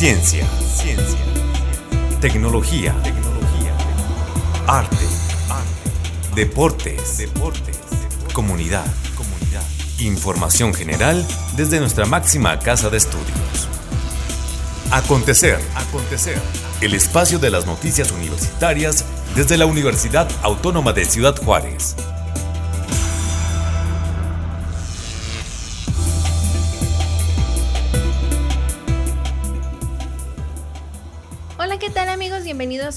[0.00, 0.46] Ciencia.
[0.66, 1.18] Ciencia.
[2.22, 2.96] Tecnología.
[3.02, 3.76] Tecnología.
[4.66, 4.96] Arte.
[5.50, 6.34] Arte.
[6.34, 7.18] Deportes.
[7.18, 7.76] Deportes.
[8.32, 8.86] Comunidad.
[9.14, 9.62] Comunidad.
[9.98, 11.22] Información general
[11.54, 13.68] desde nuestra máxima casa de estudios.
[14.90, 15.58] Acontecer.
[15.74, 16.40] Acontecer.
[16.80, 19.04] El espacio de las noticias universitarias
[19.36, 21.94] desde la Universidad Autónoma de Ciudad Juárez.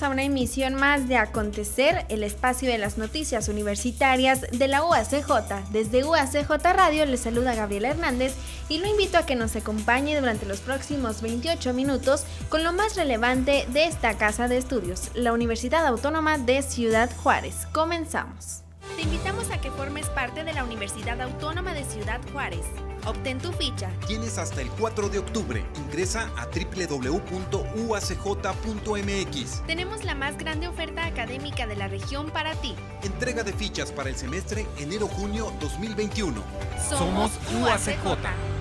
[0.01, 5.69] A una emisión más de Acontecer, el espacio de las noticias universitarias de la UACJ.
[5.71, 8.33] Desde UACJ Radio les saluda Gabriela Hernández
[8.69, 12.95] y lo invito a que nos acompañe durante los próximos 28 minutos con lo más
[12.95, 17.67] relevante de esta casa de estudios, la Universidad Autónoma de Ciudad Juárez.
[17.71, 18.62] Comenzamos.
[19.03, 22.65] Te invitamos a que formes parte de la Universidad Autónoma de Ciudad Juárez.
[23.05, 23.89] Obtén tu ficha.
[24.07, 25.65] Tienes hasta el 4 de octubre.
[25.75, 27.27] Ingresa a www.uacj.mx.
[29.67, 32.75] Tenemos la más grande oferta académica de la región para ti.
[33.03, 36.41] Entrega de fichas para el semestre enero-junio 2021.
[36.89, 38.52] Somos, UACJ.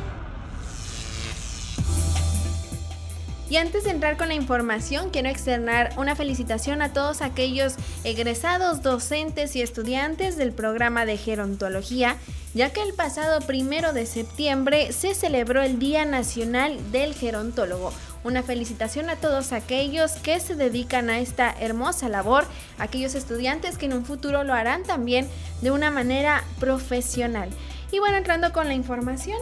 [3.53, 8.81] Y antes de entrar con la información, quiero externar una felicitación a todos aquellos egresados,
[8.81, 12.17] docentes y estudiantes del programa de gerontología,
[12.55, 17.92] ya que el pasado primero de septiembre se celebró el Día Nacional del Gerontólogo.
[18.25, 22.47] Una felicitación a todos aquellos que se dedican a esta hermosa labor,
[22.78, 25.28] aquellos estudiantes que en un futuro lo harán también
[25.61, 27.50] de una manera profesional.
[27.91, 29.37] Y bueno, entrando con la información,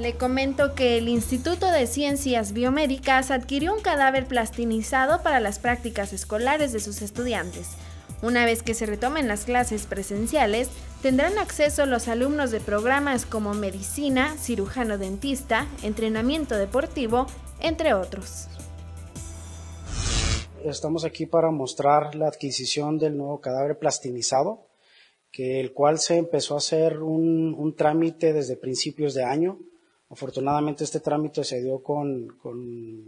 [0.00, 6.14] le comento que el Instituto de Ciencias Biomédicas adquirió un cadáver plastinizado para las prácticas
[6.14, 7.72] escolares de sus estudiantes.
[8.22, 10.70] Una vez que se retomen las clases presenciales,
[11.02, 17.26] tendrán acceso los alumnos de programas como medicina, cirujano dentista, entrenamiento deportivo,
[17.60, 18.48] entre otros.
[20.64, 24.66] Estamos aquí para mostrar la adquisición del nuevo cadáver plastinizado,
[25.30, 29.58] que el cual se empezó a hacer un, un trámite desde principios de año
[30.10, 32.36] Afortunadamente este trámite se dio con,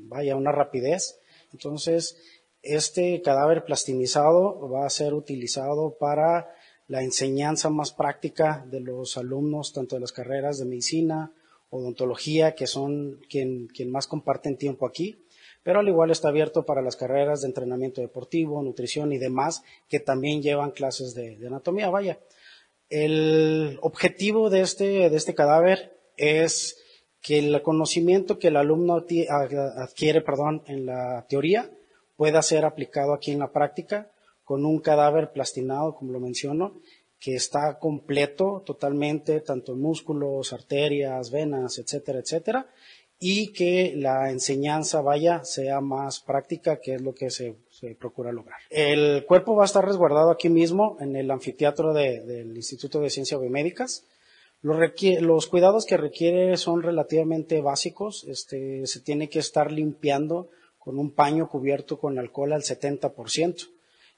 [0.08, 1.18] vaya, una rapidez.
[1.52, 2.16] Entonces,
[2.62, 6.54] este cadáver plastinizado va a ser utilizado para
[6.86, 11.32] la enseñanza más práctica de los alumnos, tanto de las carreras de medicina,
[11.70, 15.24] odontología, que son quien, quien más comparten tiempo aquí,
[15.64, 19.98] pero al igual está abierto para las carreras de entrenamiento deportivo, nutrición y demás, que
[19.98, 21.88] también llevan clases de, de anatomía.
[21.90, 22.20] Vaya,
[22.90, 26.78] el objetivo de este, de este cadáver es
[27.22, 31.71] que el conocimiento que el alumno adquiere perdón, en la teoría
[32.16, 34.10] pueda ser aplicado aquí en la práctica
[34.44, 36.81] con un cadáver plastinado, como lo menciono,
[37.19, 42.66] que está completo totalmente, tanto músculos, arterias, venas, etcétera, etcétera,
[43.21, 47.55] y que la enseñanza vaya sea más práctica, que es lo que se,
[47.99, 48.59] procura lograr.
[48.69, 53.41] El cuerpo va a estar resguardado aquí mismo en el anfiteatro del Instituto de Ciencias
[53.41, 54.05] Biomédicas.
[54.62, 58.25] Los, cuidados que requiere son relativamente básicos.
[58.28, 63.71] Este, se tiene que estar limpiando con un paño cubierto con alcohol al 70%.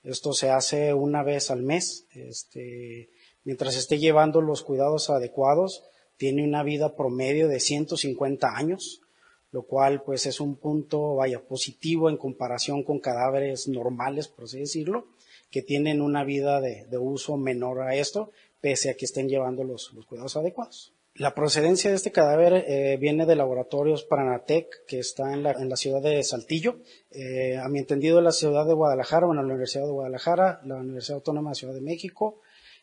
[0.03, 2.07] Esto se hace una vez al mes.
[2.13, 3.09] Este,
[3.45, 5.83] mientras esté llevando los cuidados adecuados,
[6.19, 9.01] tiene una vida promedio de 150 años,
[9.51, 14.59] lo cual pues es un punto, vaya, positivo en comparación con cadáveres normales, por así
[14.59, 15.07] decirlo,
[15.51, 18.31] que tienen una vida de uso menor a esto
[18.65, 20.95] pese a que estén llevando los, cuidados adecuados.
[21.17, 26.01] La procedencia de este cadáver eh, viene de laboratorios Pranatec, que está en la, ciudad
[26.01, 26.79] de Saltillo.
[27.11, 31.17] Eh, a mi entendido, la ciudad de Guadalajara, bueno, la Universidad de Guadalajara, la Universidad
[31.17, 32.41] Autónoma de Ciudad de México,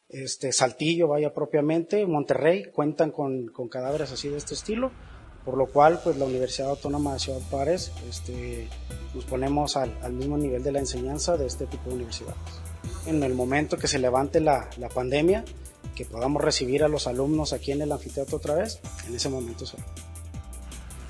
[0.08, 4.92] este, Saltillo, vaya propiamente, Monterrey, cuentan con, cadáveres así de este estilo,
[5.44, 8.68] por lo cual, pues la Universidad Autónoma de Ciudad Juárez, este,
[9.16, 12.38] nos ponemos al, mismo nivel de la enseñanza de este tipo de universidades.
[13.08, 15.44] En el momento que se levante la, la pandemia,
[15.96, 19.66] que podamos recibir a los alumnos aquí en el anfiteatro otra vez, en ese momento
[19.66, 19.84] será.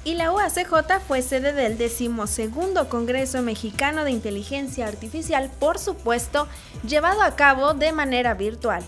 [0.03, 6.47] Y la UACJ fue sede del decimosegundo Congreso Mexicano de Inteligencia Artificial, por supuesto,
[6.87, 8.83] llevado a cabo de manera virtual.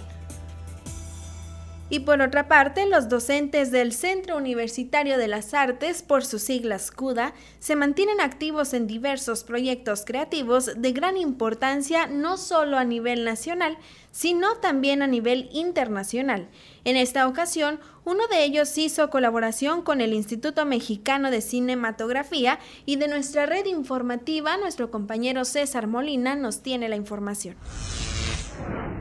[1.93, 6.89] Y por otra parte, los docentes del Centro Universitario de las Artes, por sus siglas
[6.89, 13.23] CUDA, se mantienen activos en diversos proyectos creativos de gran importancia no solo a nivel
[13.23, 13.77] nacional,
[14.09, 16.49] sino también a nivel internacional.
[16.83, 22.57] En esta ocasión, uno de ellos hizo colaboración con el Instituto Mexicano de Cinematografía
[22.87, 27.55] y de nuestra red informativa, nuestro compañero César Molina nos tiene la información.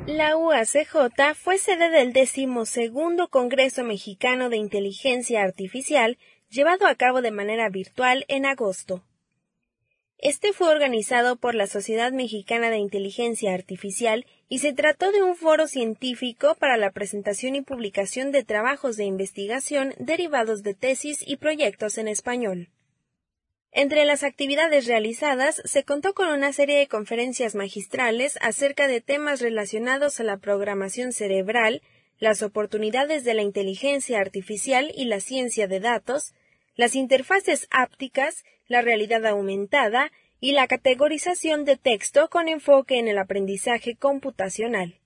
[0.06, 6.18] La UACJ fue sede del decimosegundo Congreso Mexicano de Inteligencia Artificial
[6.50, 9.04] llevado a cabo de manera virtual en agosto.
[10.18, 15.34] Este fue organizado por la Sociedad Mexicana de Inteligencia Artificial y se trató de un
[15.34, 21.38] foro científico para la presentación y publicación de trabajos de investigación derivados de tesis y
[21.38, 22.68] proyectos en español.
[23.74, 29.40] Entre las actividades realizadas se contó con una serie de conferencias magistrales acerca de temas
[29.40, 31.80] relacionados a la programación cerebral,
[32.18, 36.34] las oportunidades de la inteligencia artificial y la ciencia de datos,
[36.76, 43.16] las interfaces ápticas, la realidad aumentada y la categorización de texto con enfoque en el
[43.16, 44.98] aprendizaje computacional.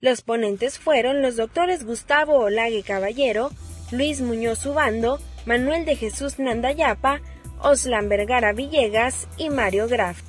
[0.00, 3.50] Los ponentes fueron los doctores Gustavo Olague Caballero,
[3.90, 7.20] Luis Muñoz Ubando, Manuel de Jesús Nandayapa,
[7.62, 10.20] Oslan Vergara Villegas y Mario Graf.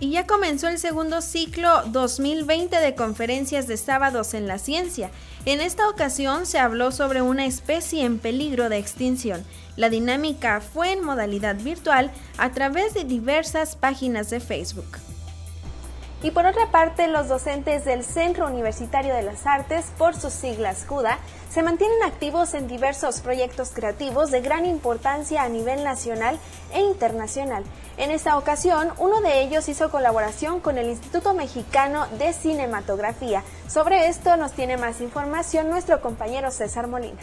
[0.00, 5.10] Y ya comenzó el segundo ciclo 2020 de conferencias de sábados en la ciencia.
[5.44, 9.44] En esta ocasión se habló sobre una especie en peligro de extinción.
[9.76, 14.98] La dinámica fue en modalidad virtual a través de diversas páginas de Facebook.
[16.22, 20.84] Y por otra parte, los docentes del Centro Universitario de las Artes, por sus siglas
[20.84, 21.18] CUDA,
[21.50, 26.38] se mantienen activos en diversos proyectos creativos de gran importancia a nivel nacional
[26.72, 27.64] e internacional.
[27.96, 33.42] En esta ocasión, uno de ellos hizo colaboración con el Instituto Mexicano de Cinematografía.
[33.68, 37.20] Sobre esto nos tiene más información nuestro compañero César Molina.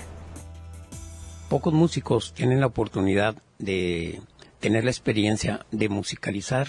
[1.49, 4.21] Pocos músicos tienen la oportunidad de
[4.59, 6.67] tener la experiencia de musicalizar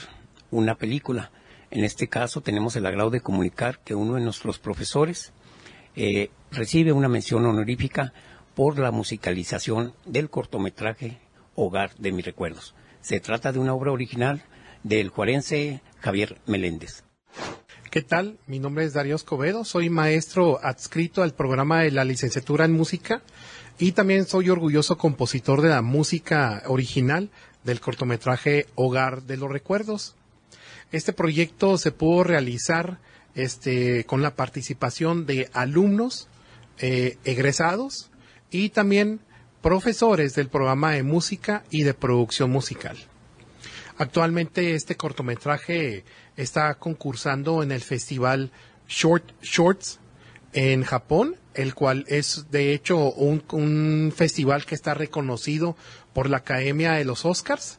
[0.50, 1.30] una película
[1.70, 5.32] en este caso tenemos el agrado de comunicar que uno de nuestros profesores
[5.96, 8.12] eh, recibe una mención honorífica
[8.54, 11.18] por la musicalización del cortometraje
[11.54, 12.74] Hogar de mis recuerdos.
[13.00, 14.42] Se trata de una obra original
[14.82, 17.02] del juarense Javier Meléndez.
[17.90, 18.38] ¿Qué tal?
[18.46, 23.22] Mi nombre es Darío Escobedo, soy maestro adscrito al programa de la licenciatura en música
[23.78, 27.30] y también soy orgulloso compositor de la música original
[27.64, 30.14] del cortometraje Hogar de los Recuerdos.
[30.92, 33.00] Este proyecto se pudo realizar
[33.36, 36.28] este, con la participación de alumnos
[36.78, 38.10] eh, egresados
[38.50, 39.20] y también
[39.62, 42.96] profesores del programa de música y de producción musical.
[43.98, 46.04] Actualmente este cortometraje
[46.36, 48.50] está concursando en el festival
[48.88, 50.00] Short Shorts
[50.52, 55.76] en Japón, el cual es de hecho un, un festival que está reconocido
[56.12, 57.78] por la Academia de los Oscars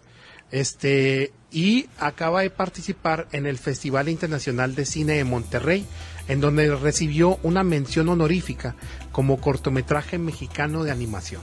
[0.52, 5.86] este, y acaba de participar en el Festival Internacional de Cine de Monterrey,
[6.28, 8.76] en donde recibió una mención honorífica
[9.12, 11.42] como cortometraje mexicano de animación.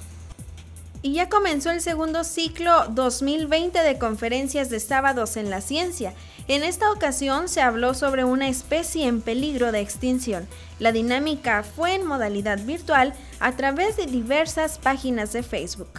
[1.05, 6.15] Y ya comenzó el segundo ciclo 2020 de conferencias de sábados en la ciencia.
[6.49, 10.49] En esta ocasión se habló sobre una especie en peligro de extinción.
[10.79, 15.91] La dinámica fue en modalidad virtual a través de diversas páginas de Facebook.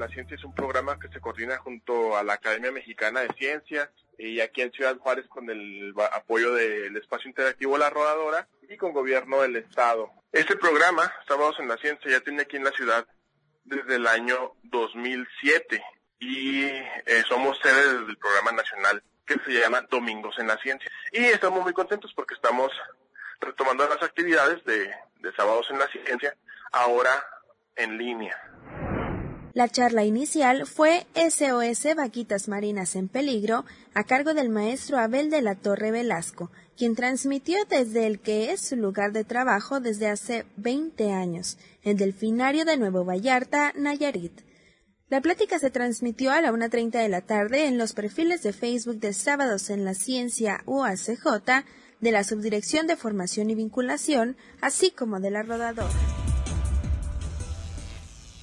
[0.00, 3.90] La Ciencia es un programa que se coordina junto a la Academia Mexicana de Ciencias
[4.16, 8.94] y aquí en Ciudad Juárez con el apoyo del Espacio Interactivo La Rodadora y con
[8.94, 10.10] Gobierno del Estado.
[10.32, 13.06] Este programa, Sábados en la Ciencia, ya tiene aquí en la ciudad
[13.64, 15.84] desde el año 2007
[16.18, 20.90] y eh, somos sede del programa nacional que se llama Domingos en la Ciencia.
[21.12, 22.72] Y estamos muy contentos porque estamos
[23.38, 26.34] retomando las actividades de, de Sábados en la Ciencia
[26.72, 27.22] ahora
[27.76, 28.49] en línea.
[29.52, 33.64] La charla inicial fue SOS Vaquitas Marinas en Peligro
[33.94, 38.60] a cargo del maestro Abel de la Torre Velasco, quien transmitió desde el que es
[38.60, 44.42] su lugar de trabajo desde hace 20 años, el Delfinario de Nuevo Vallarta, Nayarit.
[45.08, 49.00] La plática se transmitió a la 1.30 de la tarde en los perfiles de Facebook
[49.00, 51.64] de Sábados en la Ciencia UACJ,
[52.00, 56.19] de la Subdirección de Formación y Vinculación, así como de la Rodadora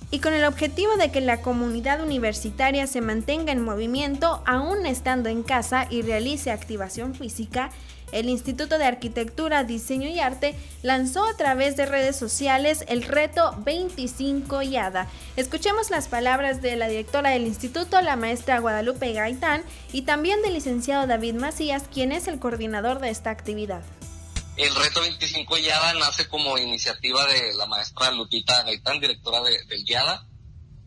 [0.09, 5.29] y con el objetivo de que la comunidad universitaria se mantenga en movimiento aún estando
[5.29, 7.71] en casa y realice activación física,
[8.13, 13.53] el Instituto de Arquitectura, Diseño y Arte lanzó a través de redes sociales el reto
[13.65, 15.07] 25 YADA.
[15.35, 19.61] Escuchemos las palabras de la directora del instituto, la maestra Guadalupe Gaitán,
[19.91, 23.81] y también del licenciado David Macías, quien es el coordinador de esta actividad.
[24.57, 30.27] El reto 25 YADA nace como iniciativa de la maestra Lupita Gaitán, directora del YADA.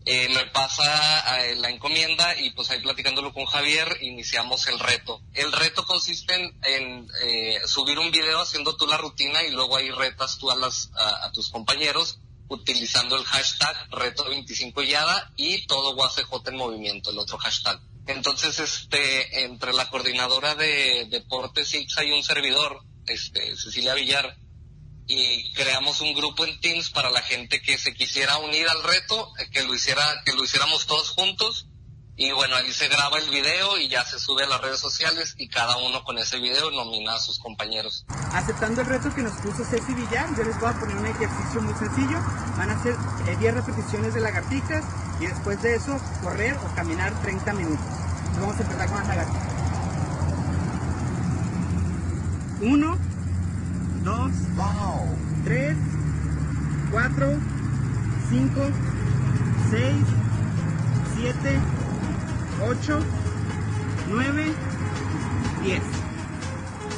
[0.07, 5.23] Eh, me pasa eh, la encomienda y pues ahí platicándolo con Javier iniciamos el reto.
[5.35, 6.35] El reto consiste
[6.65, 10.57] en, eh, subir un video haciendo tú la rutina y luego ahí retas tú a,
[10.57, 10.91] las,
[11.33, 17.39] tus compañeros utilizando el hashtag reto 25 YADA y todo UACJ en movimiento, el otro
[17.39, 17.81] hashtag.
[18.09, 24.37] Entonces, este, entre la coordinadora de deportes y hay un servidor, este, Cecilia Villar,
[25.11, 29.33] y creamos un grupo en Teams para la gente que se quisiera unir al reto,
[29.38, 31.66] eh, que lo hiciera, que lo hiciéramos todos juntos.
[32.16, 35.35] Y bueno, ahí se graba el video y ya se sube a las redes sociales
[35.38, 38.04] y cada uno con ese video nomina a sus compañeros.
[38.33, 41.62] Aceptando el reto que nos puso Ceci Villar, yo les voy a poner un ejercicio
[41.62, 42.19] muy sencillo.
[42.57, 44.85] Van a hacer 10 eh, repeticiones de lagartijas
[45.19, 47.87] y después de eso correr o caminar 30 minutos.
[48.38, 49.60] Vamos a empezar con las lagartijas.
[52.62, 52.99] Uno,
[54.05, 54.33] dos,
[55.45, 55.76] tres,
[56.90, 57.29] cuatro,
[58.29, 58.61] cinco,
[59.71, 60.05] seis,
[61.17, 61.59] siete,
[62.69, 63.00] ocho,
[64.11, 64.52] nueve,
[65.62, 65.83] diez.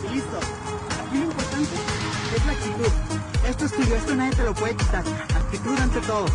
[0.05, 0.41] Y listo.
[1.07, 1.77] Aquí lo importante
[2.37, 2.93] es la actitud.
[3.49, 5.05] Esto es tuyo, esto nadie te lo puede quitar.
[5.37, 6.27] Actitud ante todo.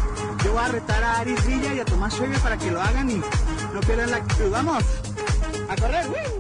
[0.46, 3.10] Yo voy a retar a Aris Villa y a Tomás Schweber para que lo hagan
[3.10, 3.22] y
[3.74, 4.50] no pierdan la actitud.
[4.52, 4.84] ¡Vamos!
[5.70, 6.06] ¡A correr!
[6.08, 6.37] Mira,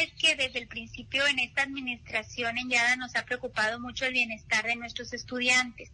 [0.00, 4.14] sabes que desde el principio en esta administración en Yada nos ha preocupado mucho el
[4.14, 5.90] bienestar de nuestros estudiantes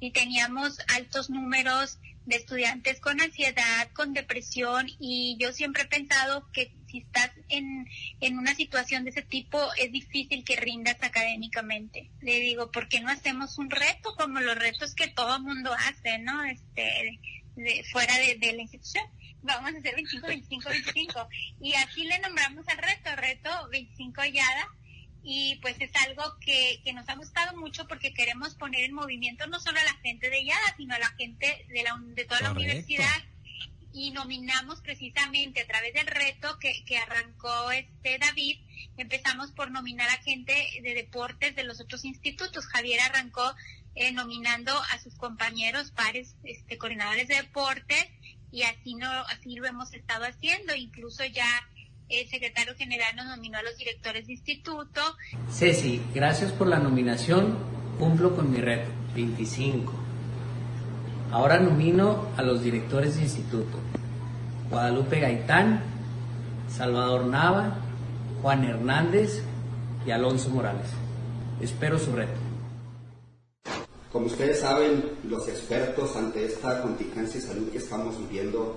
[0.00, 6.50] y teníamos altos números de estudiantes con ansiedad, con depresión y yo siempre he pensado
[6.52, 7.86] que si estás en,
[8.20, 12.10] en una situación de ese tipo es difícil que rindas académicamente.
[12.20, 16.18] Le digo, ¿por qué no hacemos un reto como los retos que todo mundo hace,
[16.18, 16.42] ¿no?
[16.44, 17.20] Este,
[17.54, 19.04] de, fuera de la institución
[19.42, 21.28] vamos a hacer 25, 25, 25.
[21.60, 24.68] Y así le nombramos al reto, reto 25 Yada.
[25.22, 29.46] Y pues es algo que, que nos ha gustado mucho porque queremos poner en movimiento
[29.48, 32.40] no solo a la gente de Yada, sino a la gente de, la, de toda
[32.40, 33.24] la universidad.
[33.92, 38.60] Y nominamos precisamente a través del reto que, que arrancó este David,
[38.96, 42.66] empezamos por nominar a gente de deportes de los otros institutos.
[42.66, 43.54] Javier arrancó
[43.96, 48.06] eh, nominando a sus compañeros, pares, este, coordinadores de deportes,
[48.52, 50.74] y así no así lo hemos estado haciendo.
[50.74, 51.48] Incluso ya
[52.08, 55.00] el secretario general nos nominó a los directores de instituto.
[55.50, 57.58] Ceci gracias por la nominación.
[57.98, 60.00] Cumplo con mi reto 25
[61.32, 63.78] ahora nomino a los directores de instituto.
[64.68, 65.82] Guadalupe Gaitán
[66.68, 67.76] Salvador Nava
[68.42, 69.42] Juan Hernández
[70.06, 70.90] y Alonso Morales.
[71.60, 72.49] Espero su reto
[74.12, 78.76] como ustedes saben, los expertos ante esta contingencia de salud que estamos viviendo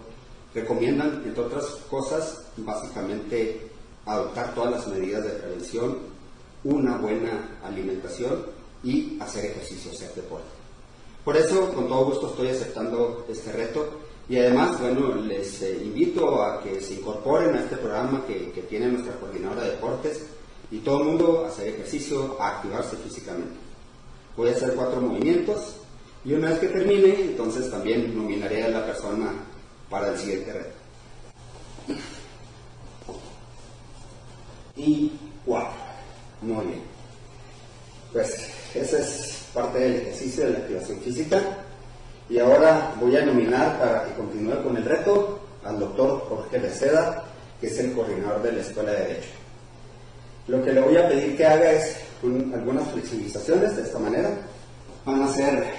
[0.53, 3.67] recomiendan, entre otras cosas, básicamente
[4.05, 5.97] adoptar todas las medidas de prevención,
[6.63, 8.45] una buena alimentación
[8.83, 10.45] y hacer ejercicio, hacer deporte.
[11.25, 16.43] Por eso, con todo gusto estoy aceptando este reto y además, bueno, les eh, invito
[16.43, 20.27] a que se incorporen a este programa que, que tiene nuestra coordinadora de deportes
[20.69, 23.62] y todo el mundo a hacer ejercicio, a activarse físicamente.
[24.35, 25.75] Voy a hacer cuatro movimientos
[26.25, 29.31] y una vez que termine, entonces también nominaré a la persona
[29.89, 30.83] para el siguiente reto.
[34.75, 35.11] Y
[35.45, 35.73] cuatro.
[36.41, 36.81] Muy bien.
[38.11, 41.41] Pues esa es parte del ejercicio de la activación física.
[42.29, 47.23] Y ahora voy a nominar para que continúe con el reto al doctor Jorge Beceda,
[47.59, 49.29] que es el coordinador de la Escuela de Derecho.
[50.47, 54.29] Lo que le voy a pedir que haga es algunas flexibilizaciones de esta manera.
[55.05, 55.73] Van a ser,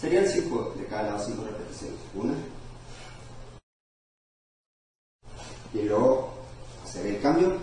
[0.00, 1.98] serían cinco de cada lado, cinco repeticiones.
[2.14, 2.34] Una.
[5.72, 6.30] Y luego
[6.84, 7.56] hacer el cambio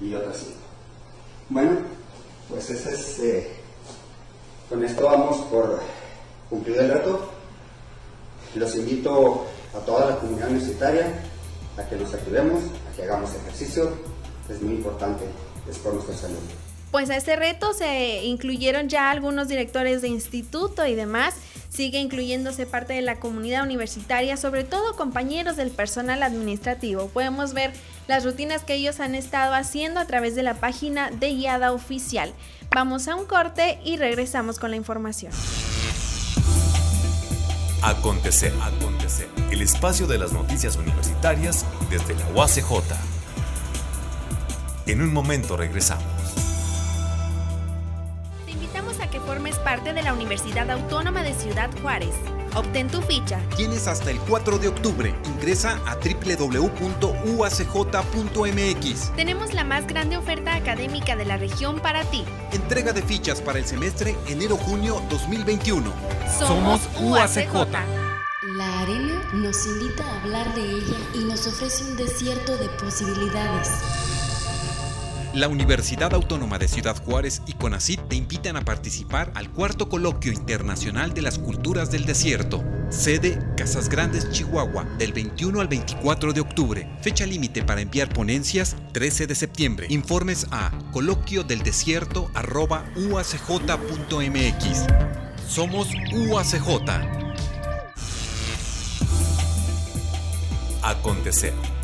[0.00, 0.58] y otras cinco.
[1.50, 1.78] Bueno,
[2.48, 3.50] pues ese es, eh,
[4.68, 5.80] con esto vamos por
[6.50, 7.30] cumplir el reto.
[8.54, 11.12] Los invito a toda la comunidad universitaria
[11.76, 13.92] a que nos activemos, a que hagamos ejercicio.
[14.48, 15.24] Es muy importante,
[15.68, 16.67] es por nuestra salud.
[16.90, 21.34] Pues a este reto se incluyeron ya algunos directores de instituto y demás.
[21.68, 27.08] Sigue incluyéndose parte de la comunidad universitaria, sobre todo compañeros del personal administrativo.
[27.08, 27.72] Podemos ver
[28.08, 32.32] las rutinas que ellos han estado haciendo a través de la página de IADA oficial.
[32.70, 35.32] Vamos a un corte y regresamos con la información.
[37.82, 39.28] Acontecer, acontecer.
[39.50, 42.82] El espacio de las noticias universitarias desde la UACJ.
[44.86, 46.17] En un momento regresamos.
[49.64, 52.14] Parte de la Universidad Autónoma de Ciudad Juárez.
[52.54, 53.40] Obtén tu ficha.
[53.56, 55.14] Tienes hasta el 4 de octubre.
[55.26, 56.76] Ingresa a www.uacj.mx.
[59.16, 62.24] Tenemos la más grande oferta académica de la región para ti.
[62.52, 65.92] Entrega de fichas para el semestre enero-junio 2021.
[66.38, 67.68] Somos UACJ.
[68.56, 73.68] La arena nos invita a hablar de ella y nos ofrece un desierto de posibilidades.
[75.34, 80.32] La Universidad Autónoma de Ciudad Juárez y CONACYT te invitan a participar al cuarto coloquio
[80.32, 82.64] internacional de las culturas del desierto.
[82.88, 86.90] Sede Casas Grandes, Chihuahua, del 21 al 24 de octubre.
[87.02, 89.86] Fecha límite para enviar ponencias 13 de septiembre.
[89.90, 92.30] Informes a coloquio del desierto
[92.96, 94.86] uacj.mx.
[95.46, 96.68] Somos UACJ.
[100.82, 101.77] Acontecer.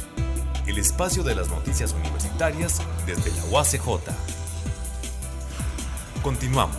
[0.67, 4.01] El espacio de las noticias universitarias desde la UACJ.
[6.23, 6.77] Continuamos.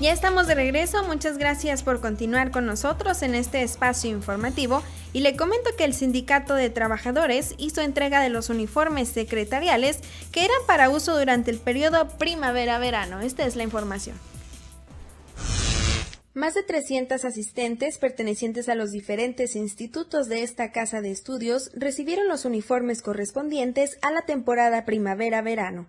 [0.00, 4.82] Ya estamos de regreso, muchas gracias por continuar con nosotros en este espacio informativo
[5.14, 10.44] y le comento que el Sindicato de Trabajadores hizo entrega de los uniformes secretariales que
[10.44, 13.20] eran para uso durante el periodo primavera-verano.
[13.20, 14.18] Esta es la información.
[16.36, 22.28] Más de 300 asistentes pertenecientes a los diferentes institutos de esta casa de estudios recibieron
[22.28, 25.86] los uniformes correspondientes a la temporada primavera-verano.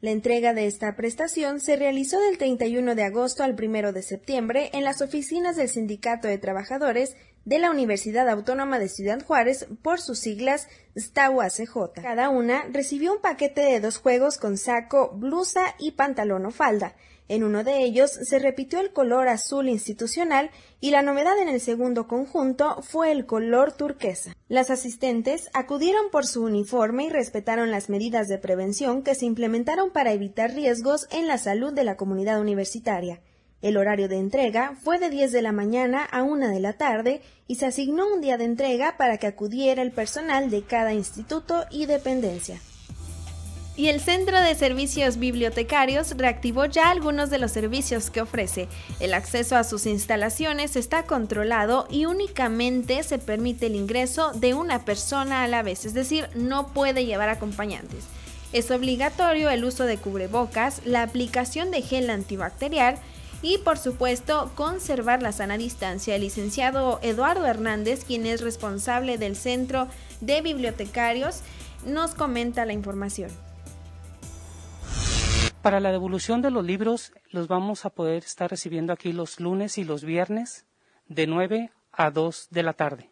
[0.00, 4.70] La entrega de esta prestación se realizó del 31 de agosto al 1 de septiembre
[4.74, 10.00] en las oficinas del Sindicato de Trabajadores de la Universidad Autónoma de Ciudad Juárez por
[10.00, 12.00] sus siglas STAU-ACJ.
[12.00, 16.94] Cada una recibió un paquete de dos juegos con saco, blusa y pantalón o falda,
[17.30, 21.60] en uno de ellos se repitió el color azul institucional y la novedad en el
[21.60, 24.34] segundo conjunto fue el color turquesa.
[24.48, 29.90] Las asistentes acudieron por su uniforme y respetaron las medidas de prevención que se implementaron
[29.92, 33.20] para evitar riesgos en la salud de la comunidad universitaria.
[33.62, 37.22] El horario de entrega fue de 10 de la mañana a 1 de la tarde
[37.46, 41.64] y se asignó un día de entrega para que acudiera el personal de cada instituto
[41.70, 42.60] y dependencia.
[43.80, 48.68] Y el Centro de Servicios Bibliotecarios reactivó ya algunos de los servicios que ofrece.
[49.00, 54.84] El acceso a sus instalaciones está controlado y únicamente se permite el ingreso de una
[54.84, 58.04] persona a la vez, es decir, no puede llevar acompañantes.
[58.52, 62.98] Es obligatorio el uso de cubrebocas, la aplicación de gel antibacterial
[63.40, 66.16] y por supuesto conservar la sana distancia.
[66.16, 69.88] El licenciado Eduardo Hernández, quien es responsable del Centro
[70.20, 71.40] de Bibliotecarios,
[71.86, 73.30] nos comenta la información.
[75.62, 79.76] Para la devolución de los libros los vamos a poder estar recibiendo aquí los lunes
[79.76, 80.64] y los viernes
[81.06, 83.10] de 9 a 2 de la tarde.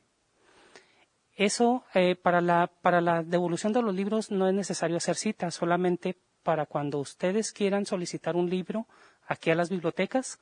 [1.37, 5.51] Eso, eh, para, la, para la devolución de los libros no es necesario hacer cita,
[5.51, 8.87] solamente para cuando ustedes quieran solicitar un libro
[9.27, 10.38] aquí a las bibliotecas,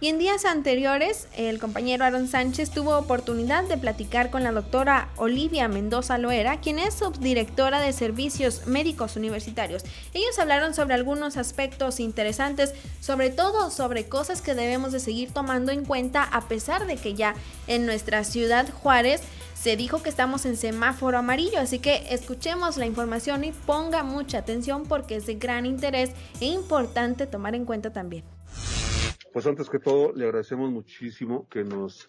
[0.00, 5.08] Y en días anteriores, el compañero Aaron Sánchez tuvo oportunidad de platicar con la doctora
[5.16, 9.82] Olivia Mendoza Loera, quien es subdirectora de Servicios Médicos Universitarios.
[10.14, 15.72] Ellos hablaron sobre algunos aspectos interesantes, sobre todo sobre cosas que debemos de seguir tomando
[15.72, 17.34] en cuenta a pesar de que ya
[17.66, 19.20] en nuestra ciudad Juárez
[19.60, 24.38] se dijo que estamos en semáforo amarillo, así que escuchemos la información y ponga mucha
[24.38, 28.37] atención porque es de gran interés e importante tomar en cuenta también.
[29.32, 32.08] Pues antes que todo, le agradecemos muchísimo que nos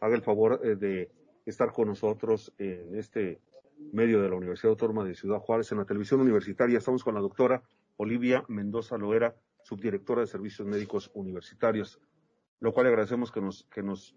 [0.00, 1.10] haga el favor eh, de
[1.46, 3.40] estar con nosotros en este
[3.92, 6.76] medio de la Universidad Autónoma de Ciudad Juárez, en la televisión universitaria.
[6.76, 7.62] Estamos con la doctora
[7.96, 12.00] Olivia Mendoza Loera, subdirectora de Servicios Médicos Universitarios,
[12.60, 14.14] lo cual le agradecemos que nos, que nos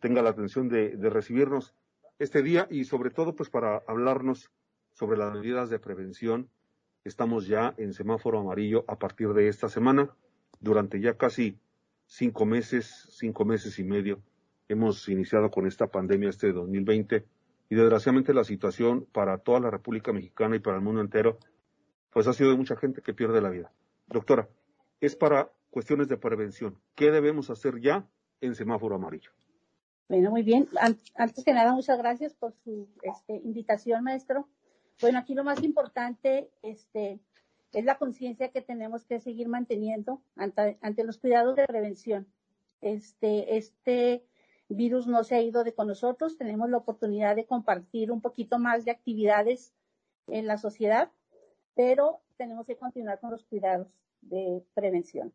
[0.00, 1.74] tenga la atención de, de recibirnos
[2.18, 4.50] este día y sobre todo pues para hablarnos
[4.92, 6.48] sobre las medidas de prevención.
[7.04, 10.08] Estamos ya en semáforo amarillo a partir de esta semana.
[10.60, 11.58] Durante ya casi
[12.12, 14.20] cinco meses, cinco meses y medio,
[14.68, 17.24] hemos iniciado con esta pandemia este 2020
[17.70, 21.38] y desgraciadamente la situación para toda la República Mexicana y para el mundo entero,
[22.10, 23.72] pues ha sido de mucha gente que pierde la vida.
[24.08, 24.46] Doctora,
[25.00, 26.76] es para cuestiones de prevención.
[26.94, 28.06] ¿Qué debemos hacer ya
[28.42, 29.30] en semáforo amarillo?
[30.10, 30.68] Bueno, muy bien.
[31.14, 34.46] Antes que nada, muchas gracias por su este, invitación, maestro.
[35.00, 37.20] Bueno, aquí lo más importante este,
[37.72, 42.26] es la conciencia que tenemos que seguir manteniendo ante, ante, los cuidados de prevención.
[42.80, 44.24] Este, este
[44.68, 48.58] virus no se ha ido de con nosotros, tenemos la oportunidad de compartir un poquito
[48.58, 49.72] más de actividades
[50.26, 51.10] en la sociedad,
[51.74, 53.88] pero tenemos que continuar con los cuidados
[54.20, 55.32] de prevención.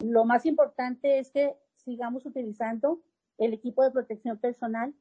[0.00, 3.00] Lo más importante es que sigamos utilizando
[3.38, 4.94] el equipo de protección personal,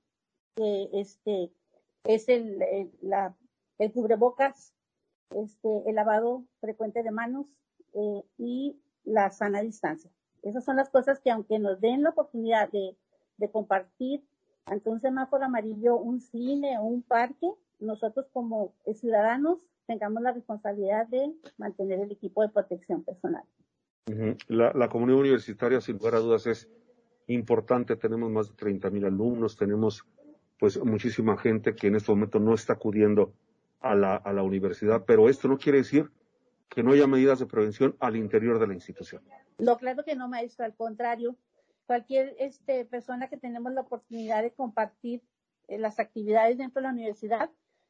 [0.55, 1.51] que este,
[2.03, 3.35] es el, el, la,
[3.77, 4.73] el cubrebocas,
[5.35, 7.45] este, el lavado frecuente de manos
[7.93, 10.11] eh, y la sana distancia.
[10.43, 12.95] Esas son las cosas que aunque nos den la oportunidad de,
[13.51, 14.23] compartir
[14.65, 21.07] ante un semáforo amarillo, un cine o un parque, nosotros como ciudadanos tengamos la responsabilidad
[21.07, 23.43] de mantener el equipo de protección personal.
[24.47, 26.69] La, la comunidad universitaria, sin lugar a dudas, es
[27.25, 27.95] importante.
[27.95, 30.05] Tenemos más de 30 mil alumnos, tenemos
[30.59, 33.33] pues muchísima gente que en este momento no está acudiendo
[33.81, 36.11] a la, a la universidad, pero esto no quiere decir
[36.69, 39.21] que no haya medidas de prevención al interior de la institución.
[39.57, 41.35] No, claro que no, maestro, al contrario.
[41.85, 45.21] Cualquier este, persona que tenemos la oportunidad de compartir
[45.67, 47.49] eh, las actividades dentro de la universidad,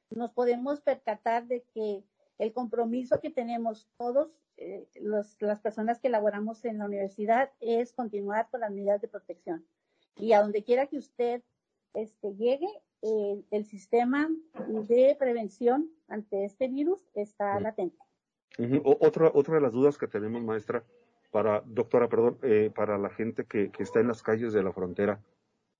[0.09, 2.03] nos podemos percatar de que
[2.39, 7.93] el compromiso que tenemos todos eh, los, las personas que laboramos en la universidad es
[7.93, 9.65] continuar con las medidas de protección.
[10.17, 11.43] Y a donde quiera que usted
[11.93, 12.67] este, llegue,
[13.01, 14.29] eh, el sistema
[14.67, 17.97] de prevención ante este virus está latente.
[18.59, 18.97] Uh -huh.
[18.99, 20.83] otra, otra de las dudas que tenemos, maestra,
[21.31, 24.73] para, doctora, perdón, eh, para la gente que, que, está en las calles de la
[24.73, 25.21] frontera,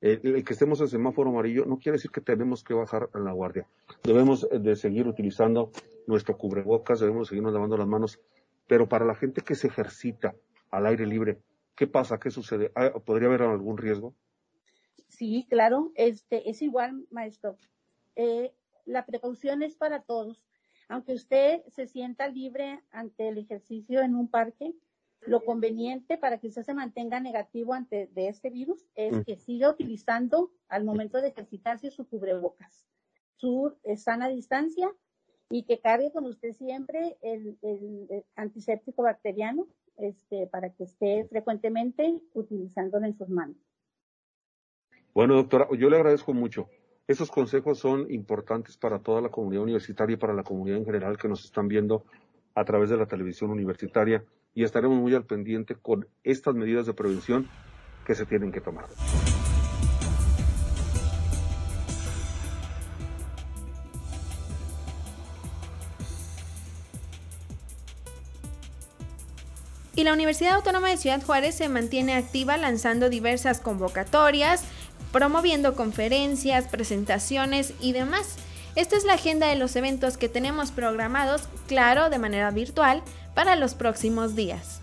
[0.02, 3.24] eh, el que estemos en semáforo amarillo no quiere decir que tenemos que bajar en
[3.26, 3.68] la guardia.
[4.04, 5.72] Debemos de seguir utilizando
[6.08, 8.20] nuestro cubrebocas, debemos seguirnos lavando las manos,
[8.68, 10.34] pero para la gente que se ejercita
[10.72, 11.38] al aire libre,
[11.76, 12.20] ¿qué pasa?
[12.20, 12.72] ¿Qué sucede?
[12.74, 14.16] Ah, ¿Podría haber algún riesgo?
[15.12, 17.58] Sí, claro, este, es igual, maestro.
[18.16, 18.54] Eh,
[18.86, 20.42] la precaución es para todos.
[20.88, 24.74] Aunque usted se sienta libre ante el ejercicio en un parque,
[25.22, 29.22] lo conveniente para que usted se mantenga negativo ante de este virus es mm.
[29.24, 32.88] que siga utilizando al momento de ejercitarse su cubrebocas,
[33.36, 34.90] su eh, sana distancia
[35.50, 41.26] y que cargue con usted siempre el, el, el antiséptico bacteriano este, para que esté
[41.26, 43.71] frecuentemente utilizándolo en sus manos.
[45.14, 46.70] Bueno, doctora, yo le agradezco mucho.
[47.06, 51.18] Esos consejos son importantes para toda la comunidad universitaria y para la comunidad en general
[51.18, 52.06] que nos están viendo
[52.56, 56.94] a través de la televisión universitaria y estaremos muy al pendiente con estas medidas de
[56.94, 57.50] prevención
[58.06, 58.86] que se tienen que tomar.
[69.94, 74.64] Y la Universidad Autónoma de Ciudad Juárez se mantiene activa lanzando diversas convocatorias,
[75.12, 78.36] promoviendo conferencias, presentaciones y demás.
[78.76, 83.04] Esta es la agenda de los eventos que tenemos programados, claro, de manera virtual,
[83.36, 84.80] para los próximos días.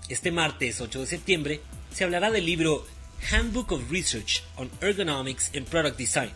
[0.09, 1.61] Este martes 8 de septiembre
[1.91, 2.85] se hablará del libro
[3.31, 6.31] Handbook of Research on Ergonomics and Product Design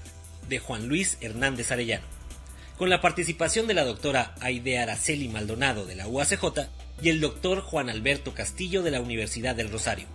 [0.50, 2.06] de Juan Luis Hernández Arellano,
[2.78, 6.68] con la participación de la doctora Aide Araceli Maldonado de la UACJ
[7.02, 10.08] y el doctor Juan Alberto Castillo de la Universidad del Rosario.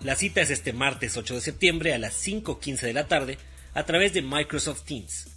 [0.00, 3.38] La cita es este martes 8 de septiembre a las 5.15 de la tarde
[3.74, 5.28] a través de Microsoft Teams.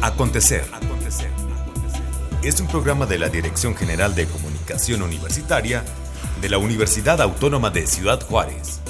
[0.02, 0.64] Acontecer.
[0.74, 1.30] Acontecer.
[2.44, 4.26] Es un programa de la Dirección General de
[5.02, 5.84] Universitaria
[6.42, 8.81] de la Universidad Autónoma de Ciudad Juárez.